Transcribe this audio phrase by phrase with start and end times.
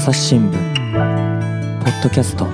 [0.00, 0.52] 朝日新聞
[1.84, 2.46] ポッドキャスト。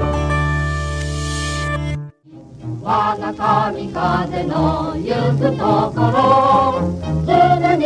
[2.83, 5.63] 我が神風の行くと
[5.95, 6.91] ころ
[7.25, 7.31] 常
[7.77, 7.85] に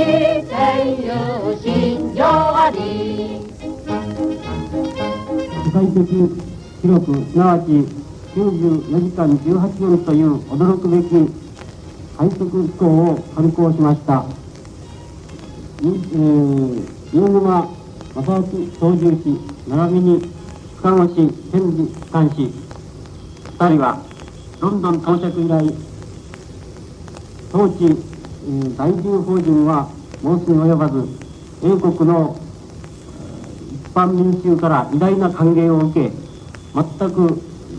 [0.48, 1.12] 天佑
[1.60, 3.44] 信条あり。
[5.66, 6.08] 世界的
[6.80, 7.64] 記録すなわち
[8.34, 11.30] 94時間18分という驚くべき
[12.16, 14.24] 快速飛行を観光しました、
[15.82, 17.79] いえー、飯沼
[18.14, 18.42] 正明
[18.78, 19.38] 操縦士
[19.68, 20.32] 並びに
[20.82, 22.52] 深越千里機関士
[23.56, 24.02] 2人は
[24.60, 25.62] ロンドン到着以来
[27.52, 29.88] 当地、えー、在住法人は
[30.22, 31.06] 申すに及ばず
[31.62, 32.36] 英国の
[33.72, 36.10] 一般民衆から偉大な歓迎を受け
[36.74, 37.76] 全く、え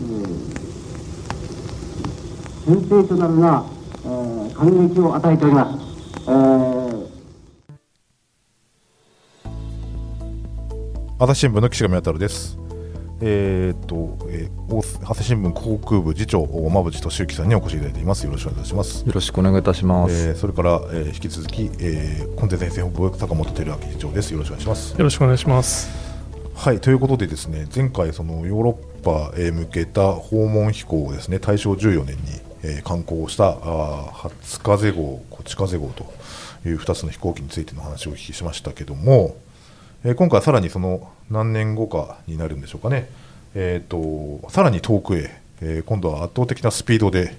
[2.70, 3.66] ー、センセーショナルな、
[4.06, 5.78] え、感激を与えております。
[6.26, 6.71] えー
[11.22, 12.58] 朝日新聞の岸上太郎です。
[13.20, 18.26] えーっと、えー、大朝日新聞航空部次長馬淵俊之さんにお越しいただいています。
[18.26, 19.06] よろしくお願いいたします。
[19.06, 20.28] よろしくお願いいたします。
[20.30, 24.32] えーそれから、えー引き続き、えー、コンテンツ編成本部坂本照明次長です。
[24.32, 24.90] よろしくお願いします。
[24.98, 25.90] よろしくお願いします。
[26.56, 32.22] はい、ということでですね、前回そのヨーロッパへ向けた訪問飛行をですね、大正14年に、
[32.64, 36.12] えー観光したあー初風号、こち風号と
[36.68, 39.36] いう2つの飛行機についての話をお聞きしましたけども、
[40.04, 43.08] えー今回はさらにその何年後かになるんでしょうかね、
[43.54, 47.34] えー、とさらに遠くへ、えー今度は圧倒的なスピードで、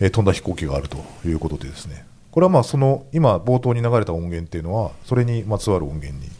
[0.00, 6.30] えー飛んだ飛行機があるということでですね、これはまあその今冒頭に流れた音源っていうのは、それにまつわる音源に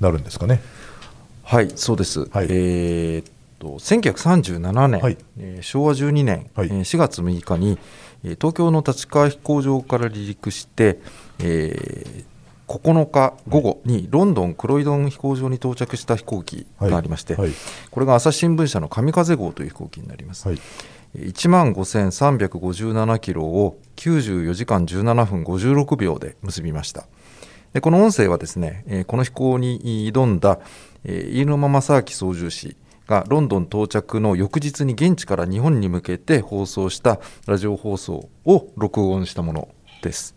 [0.00, 0.60] なるんですかね。
[1.42, 2.28] はい、そうです。
[2.30, 2.46] はい。
[2.48, 3.24] えーっ
[3.58, 5.18] と1937年、はい。
[5.38, 6.68] えー昭和12年、はい。
[6.68, 7.78] えー4月6日に、
[8.24, 10.98] えー東京の立川飛行場から離陸して、
[11.40, 12.31] えー
[12.78, 17.54] 9日午後にロンドンクロイドン飛行場に到着した飛行機がありまして、はいはい
[17.90, 20.48] これが朝日新聞社の神風号という飛行機になります。
[20.48, 20.58] はい
[21.14, 27.06] 1万5357キロを94時間17分56秒で結びました。
[27.74, 30.58] でこの音声はですね、えーこの飛行に挑んだ、
[31.04, 32.76] えー飯沼正明操縦士
[33.06, 39.68] がロンドン到着の翌日に現地から日本に向けて放送したラジオ放送を録音したもの
[40.02, 40.34] です。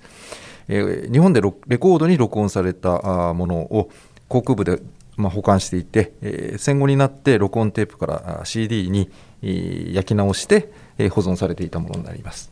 [0.68, 3.90] えー日本でレコードに録音されたものを
[4.28, 4.82] 航空部で、
[5.18, 9.12] まあ、保管していて、えー戦後になって録音テープから CD に、
[9.42, 10.72] 焼き直して、
[11.12, 12.52] 保存されていたものになります。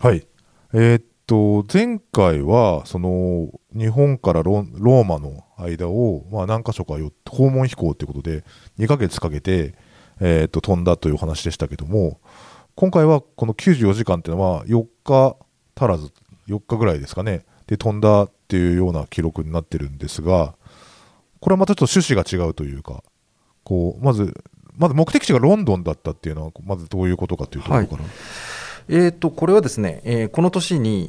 [0.00, 0.26] はい。
[0.72, 6.94] えーっと、前回は、その、日本からローマの間を、まあ、何箇所か
[7.28, 8.44] 訪問飛行ということで、
[8.78, 9.74] 2ヶ月かけて、
[10.20, 12.20] えーっと、飛んだというお話でしたけども、
[12.74, 15.36] 今回はこの94時間っていうのは、4日
[15.76, 16.12] 足らず、
[16.48, 20.54] 4日ぐらいですかね、で飛んだっていうような記録になってるんですが、
[21.40, 23.02] これはまたちょっと趣旨が違うというか、
[23.64, 24.34] こう、まず、
[24.76, 28.04] まず目的地がロンドンだったっていうのは、まずどういうことかというところから。
[28.88, 31.04] えー、とこれはですね、えーこの年に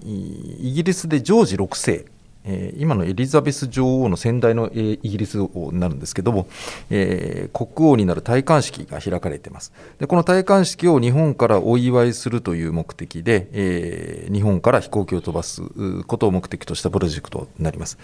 [0.62, 2.06] イギリスでジョージ6世、
[2.45, 6.47] えー今のエリザベス女王の先代の、えーイギリス王になるんですけども、
[6.89, 15.61] えー国王になる戴冠式が開かれていますでこの戴冠式を日本からお祝いするという目的で、え日本から飛行機を飛ばす
[16.03, 17.97] ことを目的としたプロジェクトになります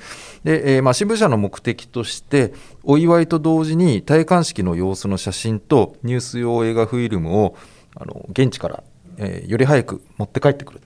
[0.44, 2.54] で、えーまあ、新聞社の目的として
[2.84, 7.56] お祝いと同時に戴冠式の様子の写真とニュース用映画フィルムを
[7.96, 8.84] あの現地から
[9.18, 10.82] えより早く持って帰ってくる。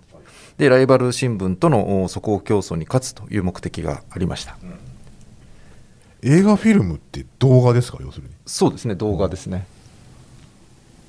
[0.57, 4.57] で、ライバル新聞とのお速報競争に勝つという目的がありました。
[6.21, 8.33] 映画フィルムって動画ですか、要するに。
[8.45, 9.67] そうですね、動画ですね。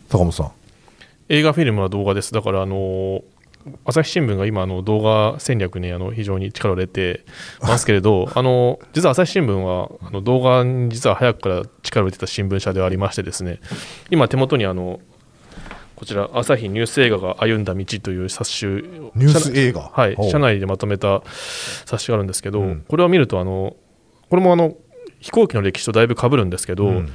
[0.09, 0.53] 坂本さん。
[1.29, 2.33] 映画フィルムは動画です。
[2.33, 3.23] だから、あの
[3.85, 7.25] 朝日新聞が今あの動画戦略にあの非常に力を入れて
[7.61, 13.61] ますけれどあの実は朝日新聞はあの動画に実は早くから力を入れてた新聞社ではありましてですね
[14.11, 15.01] 今手元にあの
[15.97, 18.71] こちら朝日ニュース映画が歩んだ道という冊子を
[19.15, 19.91] ニュース映画？
[19.93, 21.23] はい社内でまとめた
[21.87, 22.85] 冊子があるんですけど、うん。
[22.87, 23.77] これを見るとあの
[24.29, 24.75] これもあの
[25.21, 27.09] 飛行機の歴史とだいぶ被るんですけど、うん。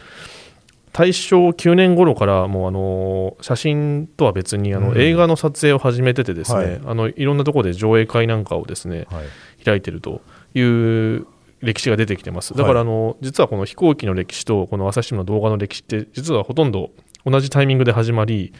[0.93, 4.99] 大正9年頃からもうあの写真とは別にあのうん。
[4.99, 6.73] 映画の撮影を始めててですね、はい。
[6.73, 9.63] い、あのいろんなところで上映会なんかをですねはい。
[9.63, 10.21] 開いてると
[10.55, 11.27] いう
[11.61, 12.55] 歴史が出てきてます。
[12.55, 16.89] だからあの、実はこの飛行機の歴史とこの朝日新聞の動画の歴史って実はほとんど
[17.25, 18.53] 同じタイミングで始まり、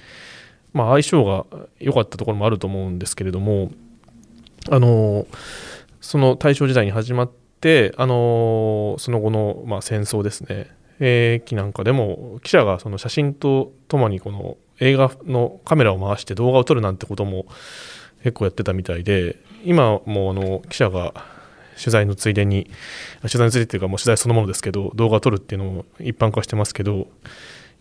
[0.73, 1.45] まあ、相性が
[1.79, 3.71] 良かったところもあると思うんですけれども
[4.69, 5.25] あの
[5.99, 10.69] その大正時代に始まってあのその後の、まあ、戦争ですね。
[10.99, 17.45] えー期なんかでも記者がその写真とともにこの映画のカメラを回して動画を撮るなんてことも
[18.23, 21.13] 結構やってたみたいで今もあの記者が
[21.77, 22.69] 取材のついでに
[23.21, 27.07] 取材のついでっていうかもう取材そのものですけど動画を撮るっていうのも一般化してますけど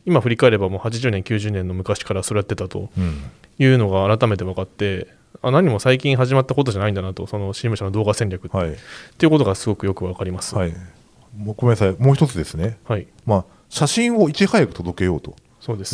[0.07, 3.23] 今振り返ればもう80年90年の昔からそれやってたとうん
[3.59, 5.07] いうのが改めて分かって
[5.43, 8.71] あ何も最近始まったことじゃないんだなとその新聞社の動画戦略って,、はい。
[8.73, 8.77] っ
[9.19, 10.55] ていうことがすごくよく分かります。
[10.55, 10.73] はい。
[11.37, 11.95] もうごめんなさい。
[11.99, 12.79] もう一つですね。
[12.85, 13.07] はい。
[13.27, 15.35] まあ写真をいち早く届けようと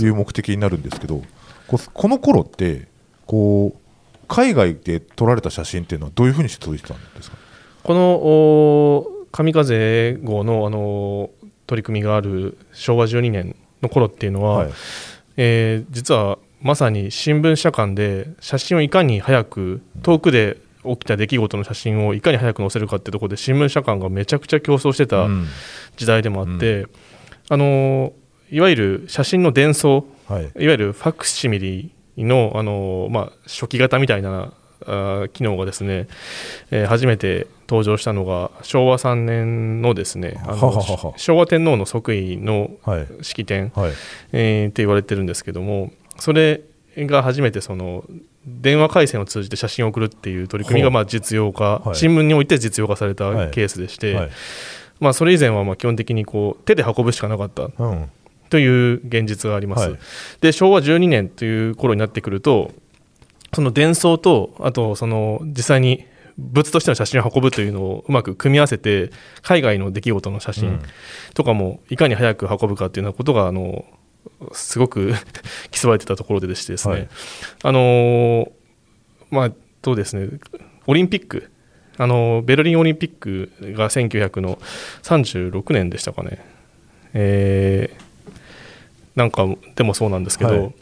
[0.01, 1.23] いう目的になるんですけど
[1.93, 2.87] この頃って
[3.27, 3.79] こう
[4.29, 7.37] 海外で撮られた写真っていうのはどういうふうにして届いてたんですか？
[7.83, 11.31] このお神風号のあの
[11.67, 13.57] 取り組みがある昭和12年
[13.87, 14.71] の頃っていうのは、はい。
[15.37, 25.47] えー実はまさに新聞社間で写真をいかに早く遠くで起きた出来事の写真をいかに早く載せるかってところで新聞社間がめちゃくちゃ競争してたうん。
[25.97, 26.87] 時代でもあって、
[27.49, 28.13] あの
[28.51, 30.45] いわゆる写真の伝送はい。
[30.45, 34.53] いわゆるファクシミリのあの、まあ、初期型みたいな
[35.33, 36.09] 機能がですね、
[36.71, 41.15] えー初めて登場したのが昭和3年のですねあのはははは。
[41.17, 43.07] 昭和天皇の即位のはい。
[43.23, 43.93] 式典、はい。
[44.33, 46.61] えーって言われてるんですけどもそれ
[46.97, 48.05] が初めてその
[48.47, 51.95] 電話回線を通じて写真を送るっていう取り組みがまあ実用化、はい。
[51.97, 53.47] 新聞において実用化されはい。
[53.49, 54.31] たケースでして、はい。
[55.01, 58.11] まあ、それ以前はまあ基本的にこう手で運ぶしかなかったうん。
[58.49, 59.89] という現実があります。
[59.91, 59.99] はい。
[60.41, 62.71] で昭和12年という頃になってくると
[63.55, 66.07] その伝送とあとその実際に
[66.39, 69.11] 物としての写真を運ぶというのをうまく組み合わせて
[69.43, 70.81] 海外の出来事の写真
[71.35, 73.85] とかもいかに早く運ぶかというようなことがあの
[74.53, 75.15] すごく
[75.71, 77.09] 競われてたところででしてですね、はい。
[77.63, 78.51] あのー
[79.31, 79.53] まあ
[79.83, 80.29] そうですね。
[80.87, 81.51] オリンピック。
[81.99, 84.59] あのベルリンオリンピックが1900の
[85.03, 86.45] 36年でしたかね、
[87.15, 88.07] えー
[89.15, 90.75] なんかでもそうなんですけど、はい。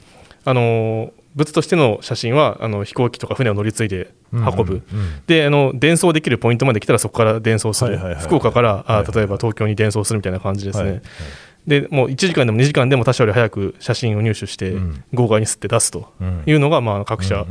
[0.45, 5.23] あの物としての写真はあの飛行機とか船を乗り継いで運ぶ、うんうんうん。
[5.27, 8.25] であの伝送できるポイントまで来たらそこから伝送する、はいはいはいはい。
[8.25, 9.17] 福岡から、あはいはいはい。
[9.17, 11.03] 例えば東京に伝送するみたいな感じですね、はい
[11.67, 15.05] でもう1時間でも2時間でも他社より早く写真を入手して、うん。
[15.15, 16.43] 号外に吸って出すとうん。
[16.45, 17.47] いうのが、まあ、各社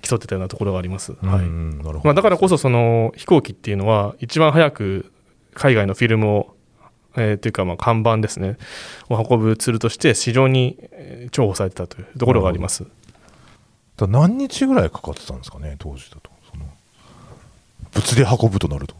[0.00, 1.12] 競ってたようなところがあります。
[1.12, 1.40] うんはい。
[1.40, 2.00] うんなるほど。
[2.04, 5.12] まあ、だからこそその飛行機っていうのは一番早く
[5.52, 6.56] 海外のフィルムを、
[7.16, 8.56] えーというかまあ看板ですね。
[9.10, 12.84] を運ぶツールとして非常にえー重宝されてたというところがあります。
[13.98, 16.30] だ何日ぐらいかかってたんですかね当時だと。
[16.50, 16.64] その
[17.92, 18.94] 物で運ぶとなると。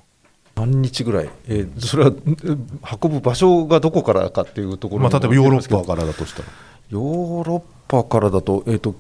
[0.57, 6.49] 何日ぐらい、えーそれはうん運ぶ場所がどこからかっていうところまあ、例えばヨーロッパかからだとしたら。
[6.91, 8.97] ヨーロッパからだと,、えー、と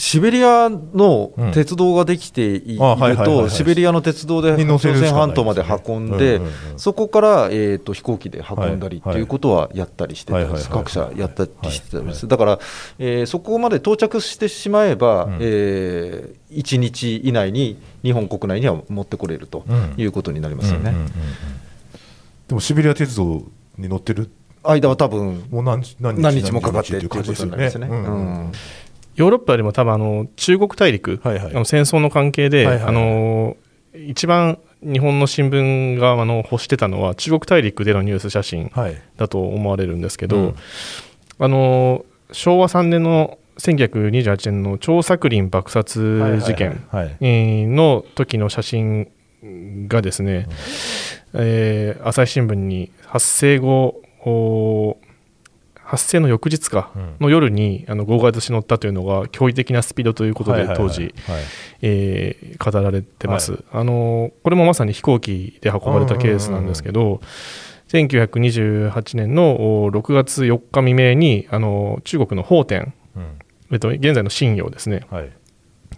[0.00, 6.40] シベリアの鉄道ができているとシベリアの鉄道で朝鮮半島まで運んで
[6.78, 12.58] そこから、えー、と飛行機で運んだりってはいいうことはやったりしてたんです、各社やったりしてたんです、はいだから、
[12.98, 15.38] えーそこまで到着してしまえば、うん。
[15.40, 19.94] え1日以内に日本国内には持ってこれるとうん。
[19.98, 20.94] いうことになりますよね。
[22.48, 23.44] でもシベリア鉄道
[23.76, 24.30] に乗ってる
[24.62, 27.88] 間は多分もう何日何何日もかかって何っていうこというになりますね。
[29.16, 31.54] ヨーロッパよりも多分あの中国大陸、はいはい。
[31.54, 32.88] あの戦争の関係で、はいはいはい。
[32.88, 33.56] あの
[33.94, 38.96] 一番日本の新聞があの欲してたのは中国大陸でのニュース写真はい。
[39.16, 40.54] だと思われるんですけど、うん。
[41.38, 46.80] あの昭和3年の1928年の張作霖爆殺事件
[47.20, 49.08] の時の写真
[49.88, 50.48] がですね、
[51.34, 54.96] えー朝日新聞に発生後お
[55.90, 57.16] 発生の翌日かうん。
[57.20, 61.42] の夜にあの号外として載ったというのが驚異的なスピードということで当時、はい。
[61.82, 67.20] えー語られてます、はあのこれもまさに飛行機で運ばれたケースなんですけど、
[67.88, 73.38] 1928年のお6月4日未明にあの中国の奉天、うん。
[73.72, 75.06] えっと、現在の信陽ですね。
[75.10, 75.30] はい。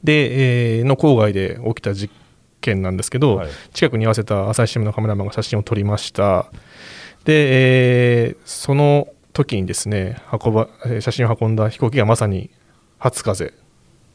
[0.02, 2.10] で、えーの郊外で起きた事
[2.60, 3.48] 件なんですけど、はい。
[3.74, 6.50] 近くに合わせた朝日新聞のカメラマンが写真を撮りました。
[7.24, 12.50] で、えーその時にですね運ばえー写真を運んだ飛行機がまさに
[12.98, 13.52] 初風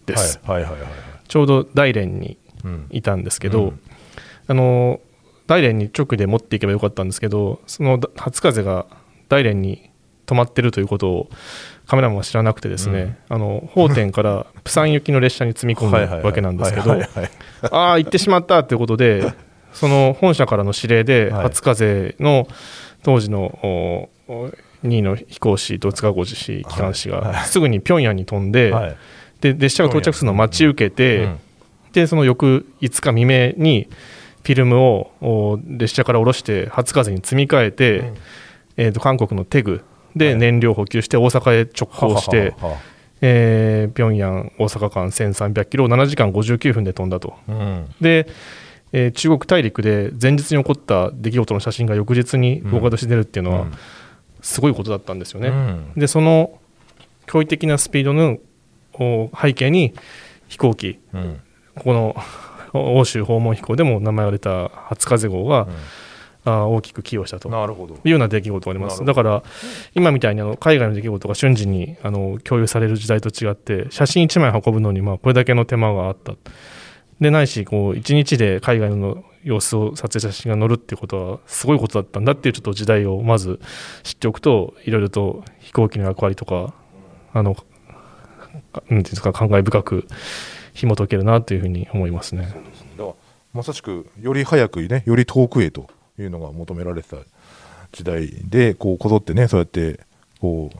[0.06, 0.90] です、はいはいはいはい
[1.28, 3.82] ちょうど大連にうんいたんですけど、うん。
[4.48, 5.02] あの
[5.46, 8.86] 大連に直で持っていけばよかったんですけどそのだ初風が
[9.30, 9.90] 大連に
[10.26, 11.30] 止まってるということを
[11.86, 16.94] カメラマンは知らなくてですね、あの奉天からプサン行きの列車に積み込むわけなんですけど
[17.72, 19.34] ああ行ってしまったということで
[19.72, 21.44] その本社からの指令ではい。
[21.44, 22.48] 初風の
[23.04, 24.10] 当時の
[24.84, 28.98] 2位の飛行士と塚越氏機関士がすぐに平壌に飛んで、はい。
[29.42, 31.40] で列車が到着するのを待ち受けて、うん。
[31.94, 33.88] でその翌5日未明に
[34.44, 38.14] フィルムをお列車から下ろして初風に積み替えて、
[38.78, 39.84] えー、と韓国のテグ
[40.16, 42.82] で燃料補給して大阪へ直行して、はははは
[43.22, 47.36] えー、平壌大阪間1300キロを7時間59分で飛んだと。
[47.48, 47.88] うん。
[48.00, 48.28] で、
[48.94, 53.74] えー中国大陸で前日に起こった出来事の写真が翌日に動画として出るっていうのは、うん
[54.42, 55.50] すごいことだったんですよね。
[55.50, 55.92] うん。
[55.96, 56.60] でその
[57.28, 58.38] 驚異的なスピードの
[58.94, 59.94] お背景に
[60.48, 61.40] 飛行機うん。
[61.76, 62.16] ここの
[62.74, 65.68] お 欧州訪問飛行でも名前が出た初風号が、
[66.46, 67.50] あー大きく寄与したと。
[68.04, 69.04] いうような出来事があります。
[69.04, 69.44] だから
[69.96, 76.34] 今みたいにあの海外の出来事が瞬時にあの共有される時代と違って写真1枚運ぶのにまあこれだけの手間があった。
[77.20, 83.62] でないしこう1日で海外の様子を撮影写真が載るってことはすごいことだったんだっていうちょっと時代をまず
[84.04, 86.74] 知っておくといろいろと飛行機の役割とか
[87.34, 87.56] あの
[88.74, 90.06] なんていうんですか感慨深く
[90.74, 92.42] 紐解けるなというふうに思いますね。
[92.44, 92.60] だか
[92.98, 93.14] ら
[93.54, 95.88] まさしくより早くねより遠くへと
[96.20, 97.18] いうのが求められてた
[97.94, 100.02] 時代でこうこぞってねそうやって
[100.42, 100.78] こう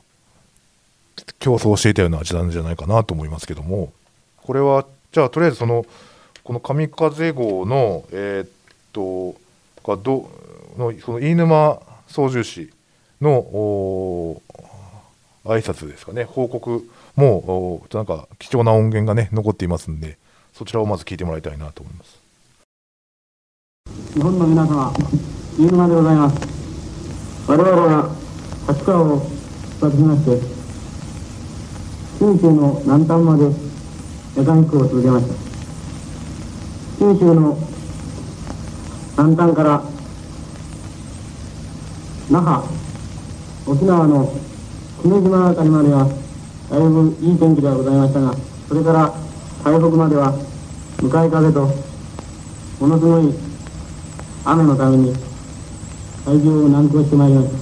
[1.40, 3.94] 競争していたような時代なんじゃないかなと思いますけども
[4.44, 5.86] これはじゃあとりあえずその
[6.44, 8.50] この神風号のえーっ
[8.98, 9.36] と
[9.96, 10.30] がど
[10.78, 12.72] のその飯沼操縦士
[13.22, 14.42] の
[15.46, 20.18] 挨拶ですかね報告もなんか貴重な音源がね残っていますんで
[20.54, 22.18] そちらをまず聞いてもらいたいなと思います。
[24.14, 24.92] 日本の皆様、
[25.58, 26.36] 飯沼でございます。
[27.48, 28.16] 我々は
[28.68, 29.20] 立川を
[29.80, 30.42] 出発しまして、
[32.18, 33.44] 九州の南端まで
[34.36, 35.36] 夜間飛行を続けました。
[36.98, 37.58] 九州の
[39.18, 39.82] 南端から
[42.30, 42.64] 那覇、
[43.66, 44.32] 沖縄の
[45.02, 46.06] 久米島あたりまでは
[46.70, 48.36] だいぶいい天気ではございましたが、
[48.68, 49.12] それから
[49.64, 50.34] 台北までは
[51.02, 51.62] 向かい風と
[52.80, 53.34] ものすごい
[54.46, 55.16] 雨のために
[56.24, 57.58] 会場を難航してまいりました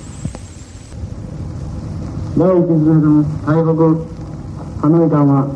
[2.38, 3.76] 第一次の台北
[4.82, 5.48] ハノイ間は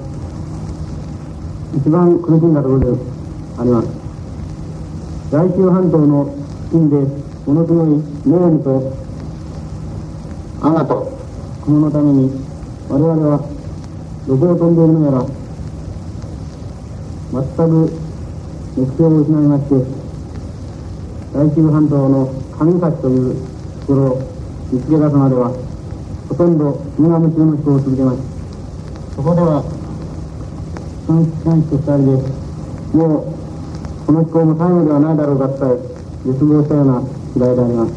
[1.75, 3.01] 一番苦しんだところで
[3.57, 3.98] あります。
[5.31, 6.95] 来州半島の付近で
[7.45, 7.87] ものすごい
[8.25, 8.93] メールと
[10.61, 11.17] 雨と
[11.63, 12.31] 雲のために
[12.89, 13.37] 我々は
[14.27, 15.25] どこを飛んでいるのやら
[17.31, 17.93] 全く
[18.75, 19.75] 目標を失いまして
[21.31, 23.35] 大中半島の上崎という
[23.81, 24.21] ところを
[24.71, 25.53] 見つけ出すまでは
[26.27, 29.61] ほとんど無我夢中の飛行を続けましたそこでは
[31.07, 33.38] 監視監視と二人でもう
[34.09, 35.77] この飛行も最後ではないだろうかと
[36.25, 37.01] 絶望したような
[37.31, 37.93] 次第であります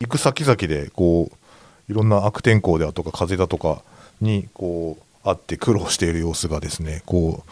[0.00, 3.80] 行く先々でこういろんな悪天候であるとか風だとか
[4.20, 7.44] にこうあって苦労している様子がですねこ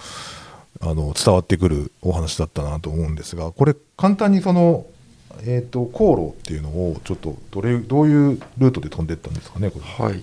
[0.83, 4.87] うあの伝わってくるお話だったなと思うんですがこれ簡単にその、
[5.45, 10.05] えー、と航路っていうのをちょっとどれどういうルートで飛んでったんですかねこれ。
[10.05, 10.21] はい。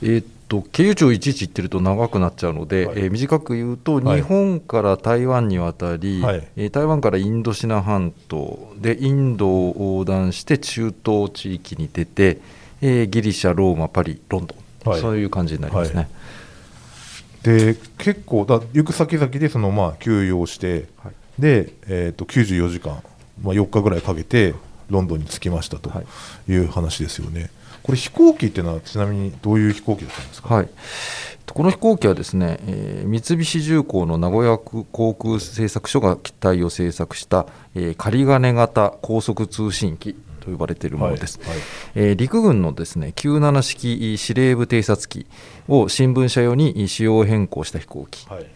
[0.00, 2.98] えーっと経由地をいちいち言ってると長くなっちゃうので、はい。
[2.98, 4.16] えー短く言うと、はい。
[4.16, 6.48] 日本から台湾に渡り、はい。
[6.56, 12.40] えー台湾からインドシナ半島でインドを横断して中東地域に出て、
[12.80, 14.54] えーギリシャ、ローマ、パリ、ロンド
[14.86, 15.00] ン、はい。
[15.00, 15.96] そういう感じになりますね。
[15.96, 16.08] はい。
[17.42, 21.14] で結構だ行く先々でそのまあ休養して、はい。
[21.38, 23.02] で、えー、と94時間、
[23.42, 24.54] まあ、4日ぐらいかけて
[24.90, 26.02] ロンドンに着きましたとは
[26.48, 26.52] い。
[26.52, 27.50] いう話ですよね。
[27.88, 30.68] これ飛行機っていうのはちなみにどういう飛行機だったんですか、はい、
[31.46, 41.38] この飛行機はですね、えー三菱重工の名古屋航空製作所が機体を製作した、えー仮金型高速通信機と呼ばれているものです。
[41.40, 41.58] はいはい。
[41.94, 45.26] えー陸軍のですね97式司令部偵察機
[45.66, 48.46] を新聞社用に仕様変更した飛行機、はい。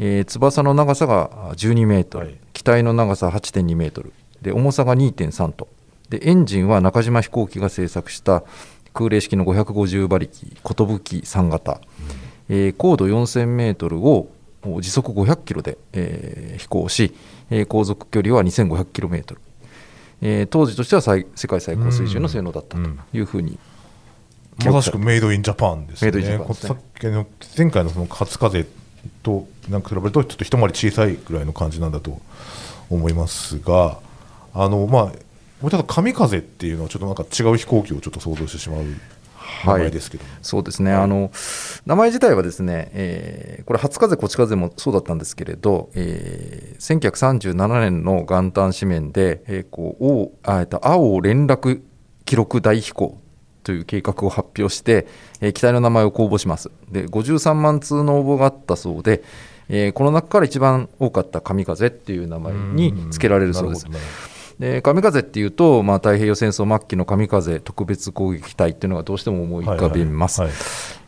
[0.00, 2.34] えー翼の長さが12メートル、はい。
[2.54, 5.80] 機体の長さ8.2メートルで重さが2.3トン。
[6.10, 8.42] でエンジンは中島飛行機が製作した
[8.92, 11.80] 空冷式の550馬力寿3型、
[12.48, 14.28] えー高度4000メートルを
[14.80, 17.14] 時速500キロで、えー飛行し、
[17.50, 19.40] えー航続距離は2500キロメートル、
[20.22, 22.82] えー当時としては最世界最高水準の性能だったと
[23.12, 23.58] いうふうに。
[24.64, 26.20] まさしくメイドインジャパンですよね。
[26.22, 26.38] すね。
[26.38, 28.66] こさっきの前回のその初風
[29.22, 32.20] となんか比べるとちょっと一回り小さいぐらいの感じなんだと
[32.90, 33.98] 思いますが、
[34.52, 35.29] あのまあ
[35.60, 38.84] もうちょっと神風っていうのはちょっとなんか違う飛行機をちょっと想像してしまう
[39.66, 41.30] 名前ですけど、そうですね、あの
[41.84, 51.82] 名前自体はですね、えーこれ、初風、こち風もそうだったんですけれど、えー1937年の元旦紙面で、えーこう王あえっと青連絡
[52.24, 53.18] 記録大飛行
[53.62, 55.06] という計画を発表して、
[55.40, 56.70] えー機体の名前を公募します。
[56.90, 59.22] で53万通の応募があったそうで、
[59.68, 63.86] えーこの中から一番多かった神風っていう名前に付けられるそうです。
[64.60, 70.42] で神風っていうと、まあ、太平洋戦争末期の神風特別攻撃隊っていうのがどうしても思い浮かびます。
[70.42, 70.58] はいはい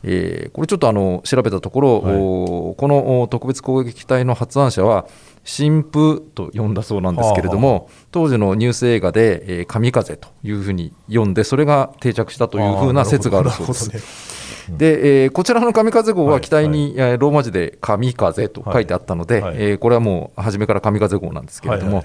[0.04, 2.16] えーこれちょっとあの調べたところ、はい。
[2.16, 5.06] おこのお特別攻撃隊の発案者は
[5.44, 14.41] 神父と呼んだそうなんですけれども、当時のニュース映画で、えー神風というふうに読んでそれが定着したというふうな説があるそうです。
[14.70, 19.42] で、えーこちらの神風号ははい機体に、えーローマ字で神風と書いてあったので、はい。
[19.42, 22.04] はいえーこれはもう初めから神風号なんですけれども、はい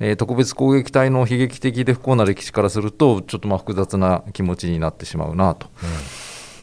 [0.00, 5.66] えー特別攻撃隊の悲劇的で不幸な歴史からすると、ちょっとまあ複雑な気持ちになってしまうなと。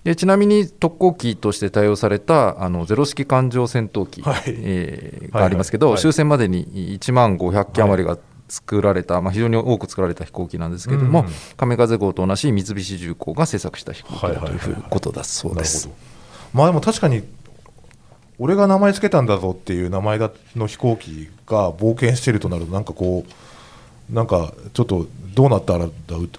[0.04, 4.44] でちなみに特攻機として対応されたあのゼロ式艦上戦闘機、はい。
[4.48, 6.66] えーはいがありますけど、はい終戦までに
[7.00, 11.26] 1万500機余りが作られた、まあ、非常に多く作られた飛行機なんですけれども、うん。
[11.26, 15.90] うん亀風号と同じ三菱重工が製作した飛行機だということだそうです。
[16.54, 17.24] まあでも確かに
[18.38, 25.92] 俺が名前つけたんだぞっていう名前だの飛行機が冒険してるとなるとなんかこうなんかちょっとどうなったらだ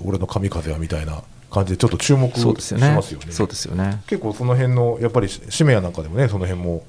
[0.04, 2.46] 俺の神風はみたいな感じでちょっと注目し。
[2.94, 3.32] ますよね。
[3.32, 4.02] そうですよね。
[4.06, 6.84] 結構その辺のやっぱり使命やなんかでもねその辺も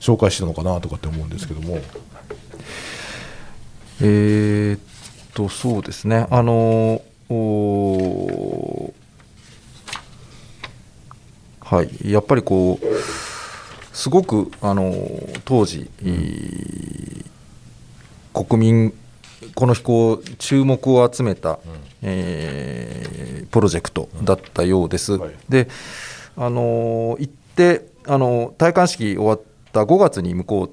[0.00, 1.78] 紹介してたのかなとかって思うんですけども
[4.00, 4.80] えーっ
[5.34, 6.26] と、そうですね。
[6.30, 8.92] あのー
[11.60, 12.86] はい、やっぱりこう、
[13.96, 17.24] すごく、あのー当時、えー
[18.46, 18.94] 国民、
[19.56, 21.58] この飛行、注目を集めた、
[22.02, 25.12] えープロジェクトだったようです。
[25.14, 25.30] はい。
[25.48, 25.68] で、
[26.36, 29.40] あのー行って、あのー戴冠式終わっ
[29.72, 30.70] た5月に向こう、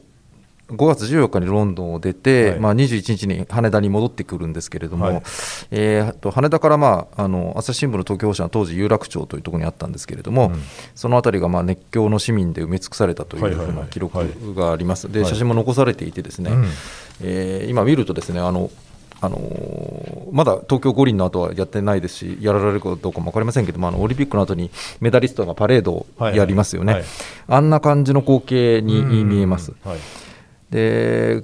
[0.67, 2.59] 5月14日にロンドンを出て、はい。
[2.59, 5.23] まあ、21日に羽田に戻ってくるんですけれども、はい。
[5.71, 10.61] えーと羽田から、まあ、あの朝日新聞の東京支社の当時、有楽町というところにあったんですけれども、うん。
[10.95, 13.75] その辺りがまあ熱狂の市民で埋め尽くされたというふはいはいはい。
[13.75, 15.29] うな記録があります、ではい。
[15.29, 16.65] 写真も残されていて、ですね、うん。
[17.21, 18.71] えー今見ると、ですねあの
[19.21, 27.01] あのーまだ東京五輪の後はやってないですし、やられるかどうかも分かりませんけども、あのオリンピックの後にメダリストがパレードをやりますよね、はい。
[27.03, 27.09] はい。
[27.47, 29.71] あんな感じの光景に見えます。
[29.85, 29.97] はい
[30.69, 31.43] で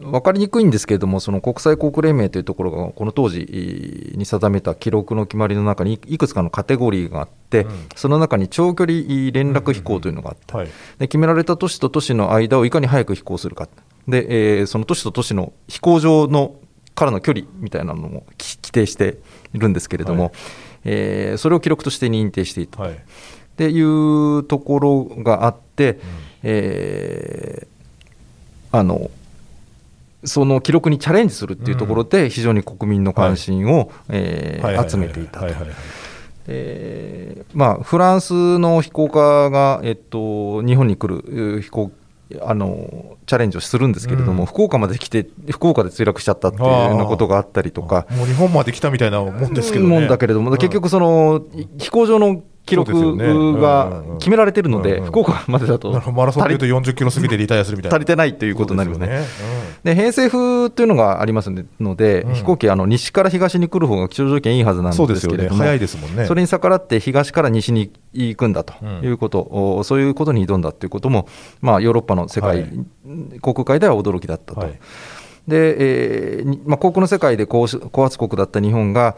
[0.00, 7.88] 分かりにくいんですけれども、その国際航空連盟というところが、この当時に定めた記録の決まりの中にいくつかのカテゴリーがあって、うん。
[7.94, 8.98] その中に長距離
[9.30, 10.66] 連絡飛行というのがあった、はい。
[10.98, 13.68] で決められた都市と都市の間をいかに早く飛行するか、
[14.08, 16.56] でえーその都市と都市の飛行場の
[16.96, 19.18] からの距離みたいなのもき規定して
[19.52, 20.32] いるんですけれども、はい。
[20.84, 22.82] えーそれを記録として認定していた。
[22.82, 22.98] はい。
[23.62, 26.00] いうところがあって、
[26.42, 27.73] えー
[28.76, 29.10] あの
[30.24, 35.46] その記録にチャレンジするっていうところで、非常に国民の関心を、え集めていたと。
[36.46, 41.90] えーまあ、フランスの飛行家が、えっと、日本に来るえー飛行
[42.42, 44.46] あのチャレンジをするんですけれども、うん。
[44.46, 49.90] 福岡まで来て、福岡で墜落しちゃったっていうようなことがあったりとか、もう日本まで来たみたいなもんですけどね。
[49.90, 50.56] もんだけれども、うん。
[50.56, 52.92] 結局、そのい飛行場の記録
[53.60, 57.96] がうん決められてるので、福岡までだとマラソンでいうと足り40キロ過ぎてリタイアするみたいな。
[57.96, 59.22] 足りてないということになりますね。
[59.82, 62.34] で偏西風というのがありますので、うん。
[62.34, 66.24] 飛行機あの、西から東に来る方が気象条件いいはずなんですけれども、早いですもんね。
[66.24, 69.00] それに逆らって東から西に行くんだとうん。
[69.04, 71.28] いうこと、おそういうことに挑んだということも、
[71.60, 73.40] まあ、ヨーロッパの世界、はい。
[73.40, 74.60] 航空界では驚きだったと。
[74.60, 74.78] はい。
[75.46, 79.16] で、えまあ、航空の世界で高圧国だった日本が、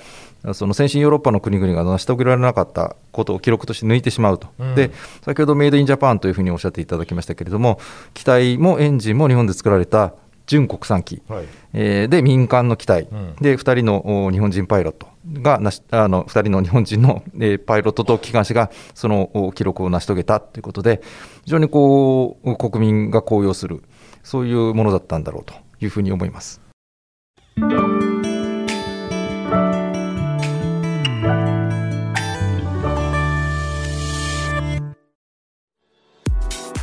[0.54, 4.74] その先進ヨーロッパの国々が成し遂げられなかったことを記録として抜いてしまうと、うん。
[4.74, 4.90] で
[5.22, 7.78] 先ほどメイドインジャパンというふうにおっしゃっていただきましたけれども、
[8.14, 10.14] 機体もエンジンも日本で作られた
[10.46, 11.44] 純国産機、はい。
[11.72, 13.37] えーで民間の機体、うん。
[13.40, 15.09] で2人のお日本人パイロット
[15.42, 21.02] がなしあの2人の日本人の、えーパイロットと機関士がそのお記録を成し遂げたということで、
[21.44, 23.82] 非常にこう国民が高揚する、
[24.22, 26.61] そういうものだったんだろうというふうに思います。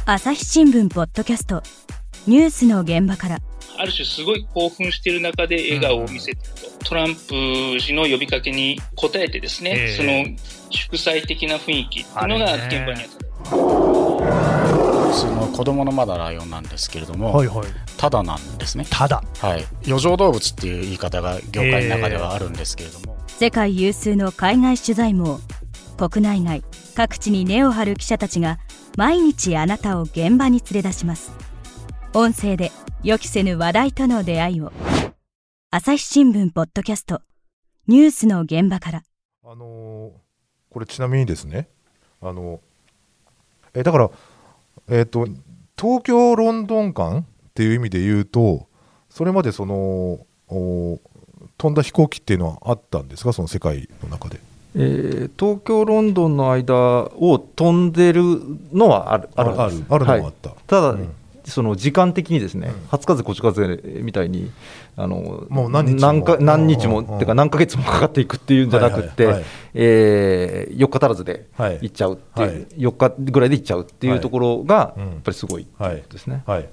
[0.06, 1.64] 朝日新聞ポッドキャスト
[2.28, 3.38] ニュースの現場から
[3.78, 6.38] ある種すごい興奮している中で笑顔を見せてる
[6.80, 10.38] と、トランプ氏の呼びかけに応えてですね、ええその
[10.70, 13.54] 祝祭的な雰囲気っていうのが現場にあった。
[15.14, 17.68] その子供のまだライオンなんですけれども、はいはい。
[17.98, 18.86] ただなんですね。
[18.90, 19.24] ただ。
[19.40, 19.66] はい。
[19.88, 25.40] 余剰動物っていう言い方が業界の中ではあるんですけれども、世界有数の海外取材網
[25.98, 26.64] 国内外
[26.96, 28.60] 各地に根を張る記者たちが
[28.96, 31.32] 毎日あなたを現場に連れ出します。
[32.14, 32.72] 音声で
[33.04, 34.72] 予期せぬ話題との出会いを。
[35.72, 37.22] 朝日新聞ポッドキャスト。
[37.88, 39.04] ニュースの現場から。
[39.44, 40.12] あのー
[40.70, 41.70] これちなみにですね、
[42.20, 42.60] あの
[43.76, 44.12] えだから、
[44.90, 45.28] えっと
[45.78, 48.68] 東京ロンドン間っていう意味で言うと、
[49.10, 51.00] それまでそのお
[51.58, 54.40] 飛んだ飛行機っていうのはあったんですか、その世界の中で。
[54.76, 58.24] えー東京、ロンドンの間を飛んでる
[58.72, 59.84] のはあるあるんです。
[59.90, 60.50] あるあるのはあった。
[60.50, 60.58] はい。
[60.68, 61.10] ただ、うん。
[61.46, 62.88] その時間的にですね、うん。
[62.88, 64.52] 初風、こち風みたいに、
[64.96, 66.24] あのもう何日も。
[66.24, 69.52] か何日も、ってか、何ヶ月もかかっていくっていうんじゃなくって、はいはいはい。
[69.76, 71.80] え4日足らずではい。
[71.82, 72.66] 行っちゃうっていう、はい。
[72.78, 75.04] 4日ぐらいで行っちゃうっていうところが、うん。
[75.04, 75.68] やっぱりすごい
[76.12, 76.44] ですね。
[76.46, 76.70] はい、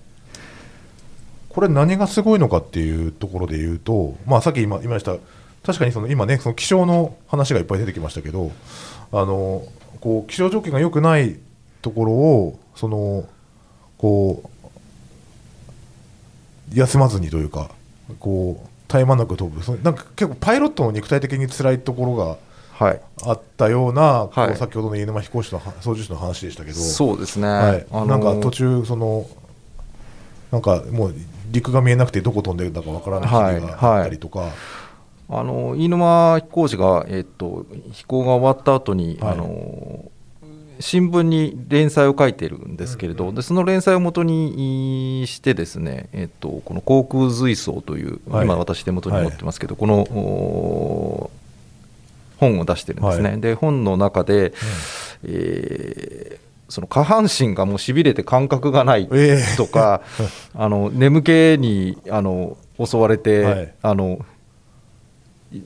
[1.48, 5.16] これ、何がすごいのかっていうところで言うと、まあ、さっき今言いました、
[5.64, 8.50] 確かにその今ね、その気象の話がいっぱい出てきましたけど、
[9.12, 9.64] あの
[10.00, 11.38] こう気象条件が良くない
[11.82, 13.24] ところを、その
[13.98, 14.48] こう
[16.74, 17.70] 休まずにというか、
[18.18, 22.36] こう絶え間なく飛ぶ、そのなんか結構、パイロットの肉体的に辛いところが
[22.80, 23.00] はい。
[23.24, 24.56] あったような、はい。
[24.56, 26.78] 先ほどの飯沼飛行士のは操縦士の話でしたけど。
[26.78, 29.26] そうですね、はい、あのなんか途中その
[30.50, 31.14] なんかもう
[31.50, 34.48] 陸が見えなくてどこ飛んでるんだかわからない日があったりとか、
[35.30, 39.32] あの飯沼飛行士が、えっと飛行が終わった後に、はい。
[39.32, 40.10] あの
[40.80, 48.46] 新聞に連載を書いてるんですけれど、でその連載をもとにしてですね、えっとこの航空随想という、はい。
[48.46, 51.30] 今私手元に持ってますけど、このお
[52.38, 53.40] 本を出してるんですね、はい。
[53.40, 54.52] で本の中で、
[55.24, 59.56] えーその下半身がもうしびれて感覚がないええ。
[59.56, 60.02] とか、
[60.54, 63.74] あの眠気にあの襲われて、はい。
[63.82, 64.24] あの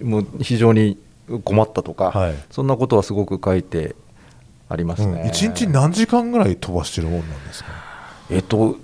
[0.03, 0.99] もう非常に
[1.45, 2.35] 困ったとか、はい。
[2.51, 3.97] そんなことはすごく書いて
[4.69, 5.15] ありますうん。
[5.15, 5.31] ね。
[5.33, 7.71] 一日何時間ぐらい飛ばしてるもんなんですか、
[8.31, 8.77] えっと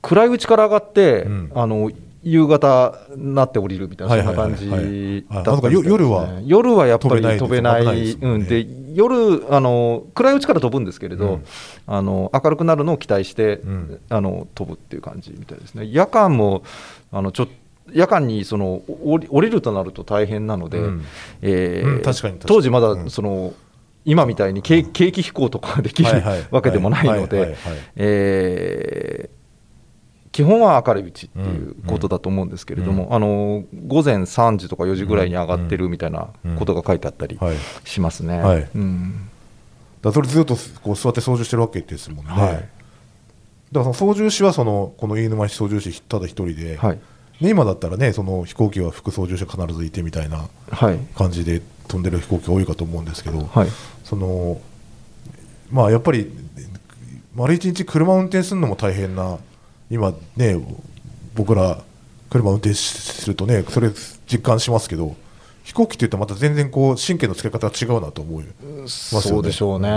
[0.00, 1.52] 暗いうちから上がって、うん。
[1.54, 1.90] あの
[2.24, 5.74] 夕方になって降りるみたいな、はいそんな感じだったんでね。
[5.84, 8.10] 夜は夜はやっぱり飛飛べない。
[8.10, 11.44] い、で夜あの、暗いうちから飛ぶんですけれど、うん。
[11.86, 14.00] あの明るくなるのを期待して、ん。
[14.08, 15.88] あの飛ぶっていう感じみたいですね。
[15.90, 16.62] 夜間も
[17.10, 17.48] あのちょ
[17.92, 20.78] 夜間にその降りるとなると大変なので、
[22.46, 23.10] 当時まだうん。
[23.10, 23.54] その、
[24.04, 26.46] 今みたいに景景気飛行とかができるはいはい。
[26.50, 27.56] わけでもないので、
[27.96, 29.42] えー
[30.32, 33.14] 基本は明るいうちっていうことだと思うんですけれども、うん。
[33.14, 36.28] あの午前3時とか4時ぐらいに上がってるみたいな
[36.58, 38.38] ことが書いてあったりはい、しますね。
[40.00, 42.68] だそれずっとこう座って操縦してるわけですもんね、はい。
[43.72, 47.00] だからその操縦士はそのこの飯沼操縦士ただ一人で、はい
[47.42, 50.98] ね、今だったらねその飛行機は副操縦士が必ずいてみたいなはい。
[51.16, 53.68] 感じで飛んでる飛行機が多いかと思うんですけど、はい。
[54.04, 54.60] その
[55.70, 56.30] まあやっぱり
[57.34, 59.38] 丸一日車運転するのも大変な
[59.90, 60.56] 今ね
[61.34, 61.82] 僕ら
[62.30, 63.90] 車運転するとねそれ
[64.30, 65.16] 実感しますけど
[65.64, 69.22] 飛行機って言ったらまた全然こう神経の付け方が違うなと思うますよね。
[69.22, 69.88] そうでしょうね、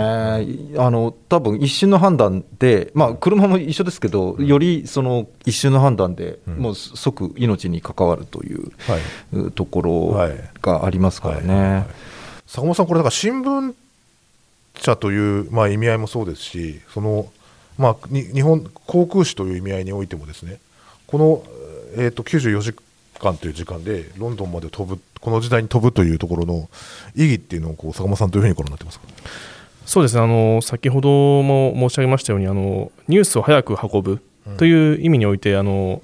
[0.78, 6.58] あの多分一瞬の判断で、まあ、車も一緒ですけど、よりその一瞬の判断で、うん。
[6.58, 11.86] もう即命に関わるというはい、うところはいがありますからね。
[12.46, 13.74] 坂本さん、これだから新聞
[14.78, 17.28] 社という、まあ、意味合いもそうですし、その
[17.78, 20.60] まあ、に日本航空士という意味合いにおいてもですね、
[21.08, 21.44] この、
[21.98, 22.84] えー、と94時間
[23.20, 26.70] という時間でロンドンまで飛ぶ、この時代に飛ぶというところの
[27.16, 29.08] 意義っていうのをこう坂本さん、どういうふうにご覧になってますか？
[29.86, 31.10] そうですねあの先ほど
[31.44, 34.22] も申し上げましたようにあのニュースを早く運ぶ
[34.58, 36.02] という意味において、あの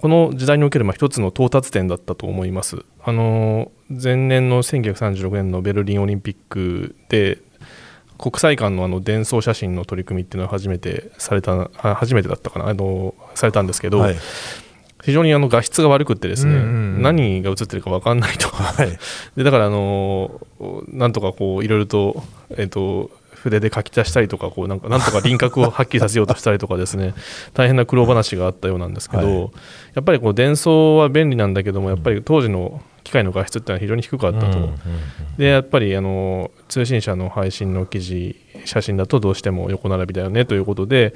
[0.00, 2.84] この時代におけるまあ一つの到達点だったと思います。
[3.04, 7.38] あの前年の1936年のベルリンオリンピックで
[8.18, 14.16] 国際間のあの伝送写真の取り組みっていうのは初めてされたあ初めてだったかなあのされたんですけど、はい
[15.02, 17.02] 非常にあの画質が悪くってですね、うんうんうん。
[17.02, 18.98] 何が映ってるか分かんないと、はい。
[19.36, 20.40] でだからあの
[20.88, 22.22] なんとかこういろいろと,、
[22.56, 27.14] えっと筆で書き足したりとかこうなんかなんとか輪郭をはっきりさせようとしたりとかですね。
[27.54, 29.50] 大変な苦労話があったようなんですけど、はい。
[29.94, 34.68] やっぱりこう伝送は便利なんだけどもやっぱり当時の機械の画質っていうのは非常に低かったと、
[35.38, 41.14] でやっぱりあの通信社の配信の記事写真だとどうしても横並びだよねということで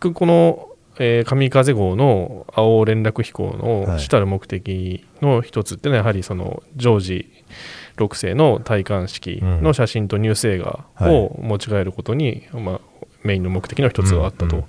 [0.00, 0.69] この、
[1.02, 3.56] えー神風号の青連絡飛行
[3.88, 7.32] の主たる目的の一つっていうのはやはりそのジョージ
[7.96, 12.80] 6世の戴冠式の写真とニュース映画を持ち帰ることに、まあ、
[13.22, 14.64] メインの目的の一つがあったと。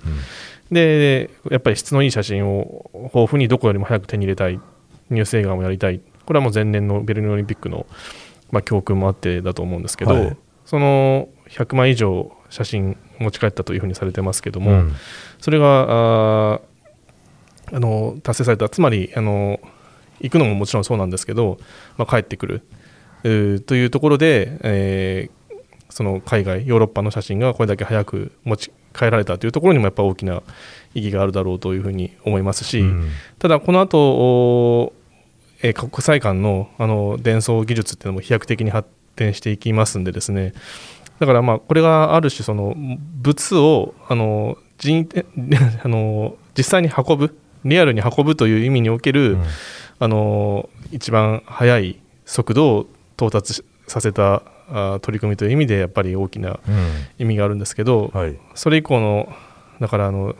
[0.70, 4.58] でやっぱり質のいい写真を豊富にどこよりも早く手に入れたい
[5.10, 6.00] ニュース映画もやりたい。
[6.24, 7.84] これはもう前年のベルリンオリンピックの、
[8.50, 10.36] まあ、教訓もあってだと思うんですけど、はい。
[10.64, 14.94] その100枚以上写真持ち帰ったというふうにされてますけども、うん。
[15.40, 16.60] それがあー
[17.74, 19.58] あの達成されたつまりあの
[20.20, 21.58] 行くのももちろんそうなんですけど、
[21.96, 22.62] まあ、帰ってくる
[23.22, 25.42] というところで、えー
[25.94, 30.42] その海外ヨーロッパの写真がこれだけ早く持ち帰られたというところにもやっぱ大きな
[30.94, 33.10] 意義があるだろうというふうに思いますし、うん。
[33.38, 34.92] ただこの後お
[35.62, 40.54] えー国際間のあの伝送技術っていうのも飛躍的に発展していきますんでですね
[41.18, 45.06] だからまあこれがある種その物をあの人
[45.84, 49.38] あの実際に運ぶリアルに運ぶという意味における、
[50.00, 56.58] あの一番速い速度を到達させたあ取り組みという意味でやっぱり大きな
[57.18, 58.36] 意味があるんですけど、はい。
[58.54, 59.32] それ以降の
[59.80, 60.34] だからあの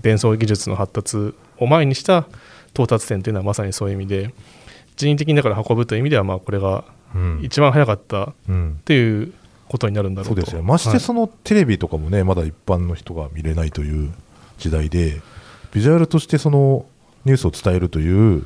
[0.00, 2.26] 伝送技術の発達を前にした
[2.72, 4.34] 到達点というのはまさにそういう意味で
[4.96, 6.84] 人為的にだから運ぶという意味ではまあこれが
[7.14, 7.40] うん。
[7.42, 8.76] 一番早かったうん。
[8.80, 9.32] っていう
[9.70, 10.34] ことになるんだろと。
[10.34, 14.12] そううですよましてそのテレビとかもね、まだ一般の人が見れないという
[14.58, 15.22] 時代で
[15.72, 16.86] ビジュアルとしてその
[17.24, 18.44] ニュースを伝えるという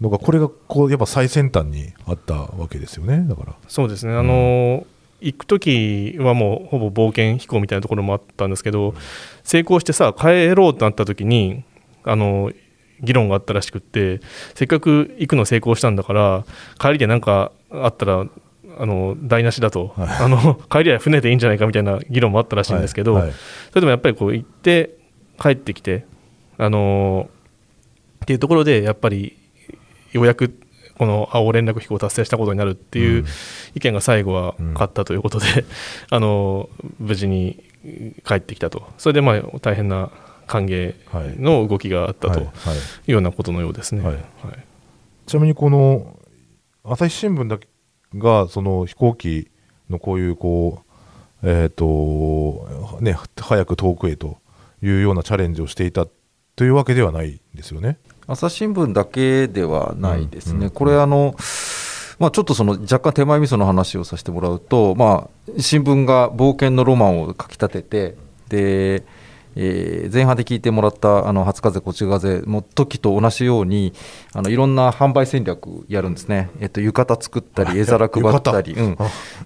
[0.00, 3.24] のがこれがこうやっぱ最先端にあったわけですよね。
[3.28, 3.54] だから。
[3.68, 4.84] そうですね、あの
[5.20, 8.94] 行く時はもうほぼ冒険飛行みたいなところもあったんですけど、
[9.44, 11.62] 成功してさ、帰ろうとなった時に、
[12.02, 12.50] あの
[13.02, 14.20] 議論があったらしくって、
[14.54, 16.44] せっかく行くの成功したんだから、
[16.78, 18.26] 帰りで何かあったら、
[18.78, 23.22] あの台無しだと、あの帰りは船でいいんじゃないかみたいな議論もあったらしいんですけど、はい。
[23.24, 23.32] はい。
[23.70, 24.96] それでもやっぱりこう行って、
[25.40, 26.04] 帰ってきて、
[26.58, 27.30] あの
[28.22, 29.36] っていうところで、やっぱり
[30.12, 30.60] ようやく
[30.98, 33.24] この青連絡飛行を達成したことになるっていう
[33.74, 35.46] 意見が最後は勝ったということで、
[36.10, 37.64] あの無事に
[38.26, 40.10] 帰ってきたと、それでまあ大変な
[40.46, 40.94] 歓迎
[41.40, 42.42] の動きがあったとい。
[42.42, 44.04] うようなことのようですね。
[44.04, 44.16] はい。
[45.26, 46.18] ちなみにこの
[46.84, 47.66] 朝日新聞だけ
[48.14, 49.50] がその飛行機
[49.88, 50.82] のこういうこ
[51.42, 54.38] うえっ、とね早く遠くへと
[54.82, 56.06] いうようなチャレンジをしていた
[56.56, 57.98] というわけではないんですよね。
[58.26, 61.34] 朝日新聞だけではないですね、これあの、
[62.20, 68.16] まあ、ちょっとその若干手前味噌の話をさせてもらうと、まあ、新聞が冒険のロマンを書き立てて、
[68.48, 69.04] で
[69.56, 73.92] えー前半で聞いてもらったあの初風、こち風の時と同じように
[74.32, 78.96] あのいろんな販売戦略やるんですね、えっと、浴衣作ったり、絵皿配ったり、うん。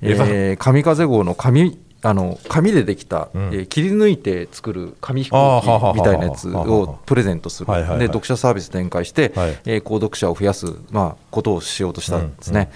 [0.02, 3.42] えー神風号の紙あの紙でできた、うん。
[3.46, 9.58] えー切り抜いて作る紙飛行機みたいなやつをプレゼントする、で読者サービス展開して、はい。
[9.64, 12.70] えー購読者を増やす、まあ、ことをしようとしたんですね。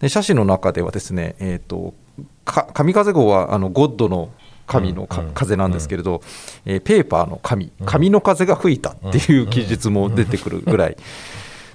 [0.00, 1.94] で写真の中ではですね、えー、と
[2.44, 4.30] か神風号はあのゴッドの
[4.66, 6.22] 神の風なんですけれど、
[6.64, 10.96] えーペーパーの神、紙の風が吹いたっていう記述も出てくるぐらい。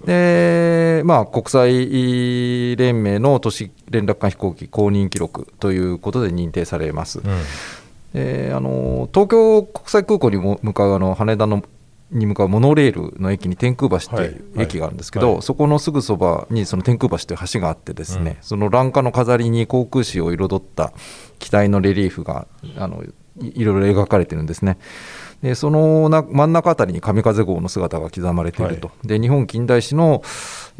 [0.06, 7.21] でまあ、国際連盟の都市連絡艦飛行機公認記録ということで認定されます。
[8.13, 11.63] であの東京国際空港にも向かうあの羽田の
[12.11, 14.19] に向かうモノレールの駅に天空橋っていう
[14.55, 15.41] はい駅があるんですけど、はい。
[15.41, 18.43] そこのすぐそばにその天空橋という橋があってですね、うん。
[18.43, 20.93] その欄下の飾りに航空士を彩った
[21.39, 24.77] 機体のレリーフがあのいいろいろ描かれてるんですね。
[25.43, 30.23] でそのな真ん中あたりに神風号の姿が刻まれていると、で日本近代史の、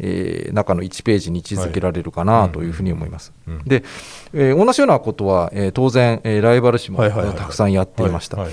[0.00, 3.32] えー中の1ページに位置づけられるかなというふうに思います。
[3.46, 3.62] うん。
[3.64, 3.84] で、
[4.32, 8.38] えー同じようなことは、えー当然、えーライバル誌もはいはいはいたくさんやっていました。
[8.38, 8.52] はい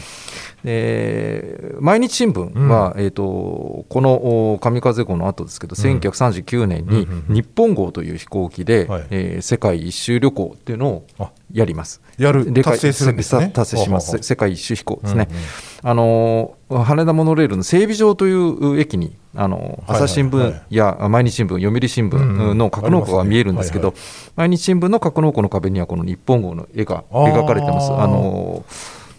[0.65, 7.35] はいで毎日新聞は、えー、とこのお神風号の後ですけど、1939年にうんうんうん。
[7.35, 9.07] 日本号という飛行機で、はい。
[9.11, 11.31] えー世界一周旅行っていうのをあ。
[11.53, 12.01] やります。
[12.17, 13.45] やるで達成するんですね。
[13.45, 14.17] せ達成します。
[14.17, 15.27] 世界一周飛行ですね。
[15.29, 15.41] うんうん
[15.87, 22.51] あの羽田モノレールの整備場という駅にあの朝日新聞や毎日新聞、読売新うんうん。
[22.51, 23.93] 聞の格納庫が見えるんですけど、
[24.35, 27.91] 毎日新聞の格納庫の壁にはこの日本号の絵が描かれてます。
[27.91, 28.65] あの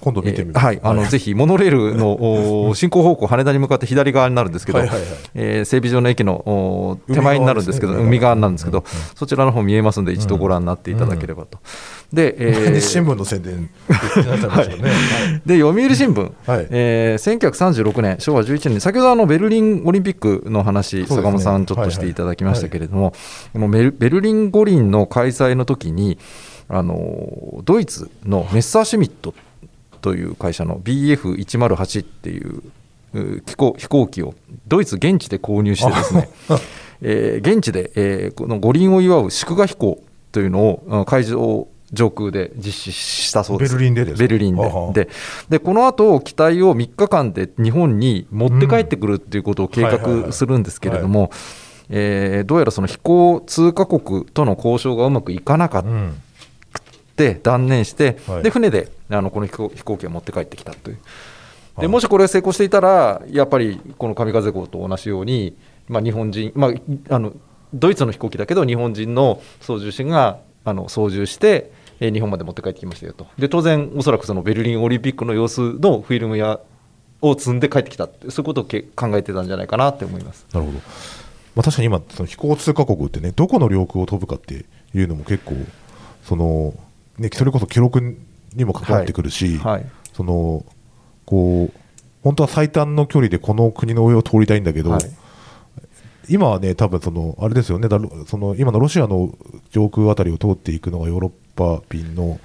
[0.06, 5.08] 今度見てみますえーはい、あの、ぜひモノレールのお 進行方向、羽田に向かって左側になるんですけど、はいはいはい。
[5.34, 8.84] えー整備場の駅のお手前になるんですけど、海海側側なんですけど、
[9.16, 11.58] そちらの方見えますので、一度ご覧になっていただければと。
[12.12, 13.68] で、えー 新聞の宣伝。
[15.44, 16.66] で読売新聞、はい。
[16.70, 21.06] えー1936年、昭和11年、先ほどあのベルリンオリンピックの話、ね。
[21.08, 23.12] 坂本さん、ちょっとしていただきましたけれども、
[23.52, 26.18] このベルベルリン五輪の開催の時に
[26.68, 29.34] あのドイツのメッサーシュミット
[30.06, 32.62] という会社の BF108 っていう
[33.12, 34.34] う飛行飛行機を
[34.68, 36.28] ドイツ現地で購入してですね、
[37.02, 43.74] えー現地で、えーこの五輪を祝う祝賀飛行というのをうん会場上空で実施したそうです。
[43.74, 44.18] ベルリンでですか？
[44.22, 45.04] ベルリンで。
[45.04, 45.08] で
[45.48, 51.30] でこの後機体を3日間で日本に持って帰ってくるっていうことを計画するんですけれども、
[51.88, 56.12] えーどうやらその飛行通過国との交渉がうまくいかなかっうん。
[56.12, 56.25] て
[57.42, 60.96] 断念して、はいで船であのこの飛行機を持って帰ってきたという。
[60.96, 61.04] はい
[61.78, 65.54] でもしこれが成功していたら、やっぱりこの神風号と同じように、
[65.88, 67.34] まあ、日本人、まあ、あの
[67.74, 76.60] ドイツの飛行機だけど、日本人の操縦士があの操縦して、えー日本まで持って帰ってきましたよと、で当然、おそらくそのベルリンオリンピックの様子のフィルムや
[77.20, 80.46] を積んで帰ってきたって、そういうことをけ考えてたんじゃないかなって思います。
[80.52, 80.78] なるほど。
[81.54, 85.54] まあ、確かに今、その飛行通過国ってね、どこの領空を飛ぶかっていうのも結構、
[86.24, 86.74] その
[87.18, 88.00] ね、それこそ記録
[88.54, 89.72] にも関わってくるし、はい。
[89.74, 89.86] はい。
[90.12, 90.64] その
[91.24, 91.80] こう
[92.22, 95.00] 本当は最短の距離でこの国の上を通りたいんだけど、はい。
[96.28, 99.32] 今はね、多分そのあれですよねだろその、今のロシアの
[99.70, 102.40] 上空あたりを通っていくのがヨーロッパ便の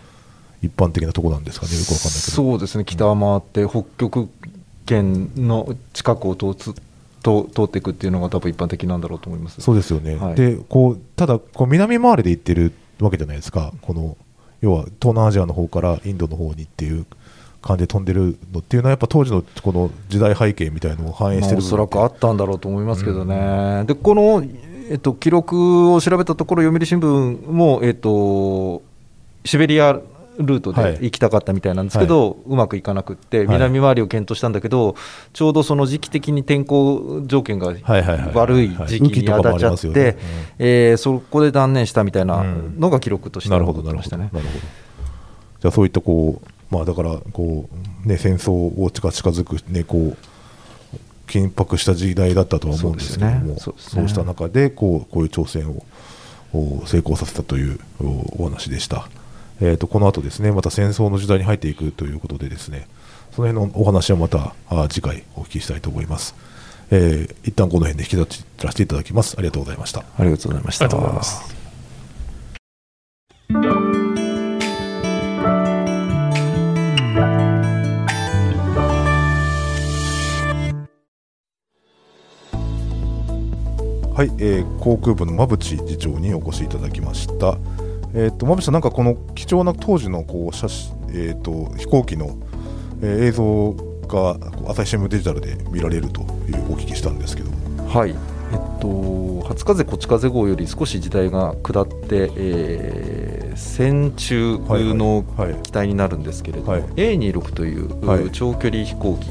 [0.61, 2.31] 一般的なところなんですかね、よくわかんないけど。
[2.31, 4.29] そうですね、北を回って、北極
[4.85, 6.75] 圏の近くを通つ
[7.23, 9.61] と通っていくっていうのが、多分一般的なんだろうと思います。
[9.61, 10.35] そうですよね、はい。
[10.35, 14.15] でこうただ、こう南回りで行ってるわけじゃないですか、この
[14.61, 17.05] 要は東南アジアの方からインドの方にっていう
[17.61, 24.43] 感じで飛んでるのっていうのは、やっぱ当時のこの時代背景みたいなのを反映してるおそらくあったんだろうと思いますけどね、でこの、
[24.89, 28.81] えっと、記録を調べたところ、読売新聞も、えっと、
[29.45, 29.99] シベリア
[30.41, 30.93] ルートはい。
[30.97, 33.47] で行きたかったみたいなんですけど、うまくいかなくって、はい。
[33.47, 34.95] 南回りを検討したんだけど、
[35.33, 38.31] ちょうどその時期的に天候条件がはいはいはい。
[38.33, 40.17] 悪い時期に当たっちゃって、
[40.59, 42.75] えーそこで断念したみたいなうん。
[42.79, 44.29] のが記録としてなるほど、残ってましたね。
[44.33, 47.69] じゃあ、そういったこう、まあ、だから、こ
[48.05, 50.17] う、ね、戦争を近近づく、ね、こう、
[51.27, 54.07] 緊迫した時代だったとは思うんですけども、そううそですね。
[54.09, 55.83] した中で、こう、こういう挑戦を
[56.53, 59.07] お成功させたというおお話でした。
[59.63, 62.87] えー、とこの後ですね、また戦争の時代に入っていくということでですね、
[63.31, 66.35] その辺のお話はまたあ次回お聞きしたいと思います。
[66.89, 69.35] えー、一旦この辺で引き立ちらせていただきます。
[69.37, 70.03] ありがとうございました。
[70.17, 70.85] ありがとうございました。
[70.85, 71.61] ありがとうございます。
[84.13, 87.57] はい、えー航空部の馬淵次長にお越しいただきました。
[88.13, 92.37] えっ、と馬淵さんなんかこの貴重な当時のこう写真えっ、と飛行機の、
[93.01, 93.73] えー映像
[94.07, 97.87] が朝日新聞デジタルで見られるというお聞きしたんですけども。
[97.87, 106.83] はい、えっと、初風こち風号より少し時代が下って、えー戦中のはい機体になるんですけれども、はい。
[106.83, 108.29] A26 という、はい。
[108.31, 109.27] 長距離飛行機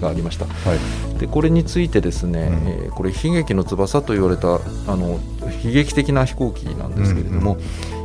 [0.00, 1.18] がありました、はい。
[1.18, 2.68] でこれについてですね、うん。
[2.68, 5.18] えーこれ悲劇の翼と言われたあの
[5.64, 7.56] 悲劇的な飛行機なんですけれども、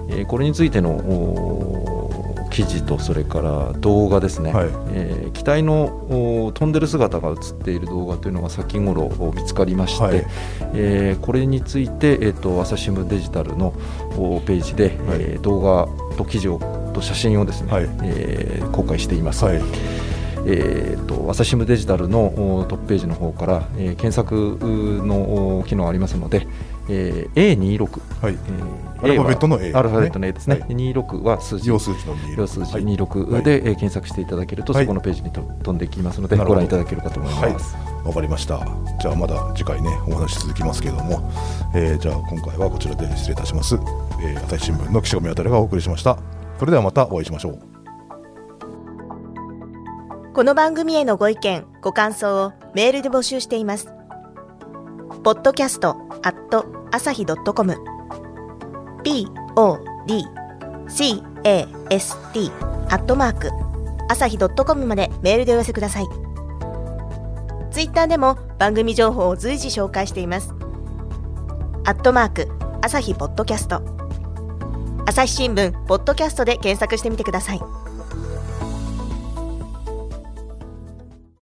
[0.10, 4.70] えーこれについての記事とそれから動画ですね、はい。
[4.94, 10.26] えー機体の飛んでる姿が映っている動画というのが先頃お見つかりまして、はい。
[10.74, 13.74] えーこれについて、えー、と朝日新聞デジタルの
[14.18, 17.90] おページで、えー動画と記事をと写真をですね、はい。
[18.04, 19.46] えー公開しています。
[20.42, 24.58] はいえー、と朝日新聞デジタルのおトップページの方から、えー検索
[25.06, 26.48] のお機能ありますので、
[26.90, 28.34] えー A26、はい。
[28.34, 30.70] えーアルファベットの A アルファベットの A ですね、はい。
[30.72, 31.70] 26は数字。
[31.70, 32.84] 要数字の26要数字はい。
[32.84, 34.84] 26で、えー検索していただけると、はい。
[34.86, 37.76] そこのページにと飛んできますのでご覧いただけるかと思います。
[38.06, 38.66] わかりました。
[39.02, 41.32] じゃあまだ次回ねお話続きますけれども、
[41.76, 43.76] えーじゃあ今回はこちらで失礼いたします。
[44.22, 46.18] えー朝日新聞の岸上渉がお送りしました。
[46.60, 47.69] それではまたお会いしましょう。
[50.32, 53.88] この番組へのご意見、ご感想をメールで募集しています。
[55.24, 57.76] podcast アット朝日 .com
[59.04, 60.24] p o d
[60.88, 62.52] c a s t
[62.90, 63.50] アットマーク
[64.08, 66.06] 朝日 .com までメールでお寄せください。
[67.72, 70.54] ツイッターでも番組情報を随時紹介しています。
[71.86, 72.48] アットマーク
[72.84, 73.82] 朝日ポッドキャスト
[75.08, 77.89] 朝日新聞ポッドキャストで検索してみてください。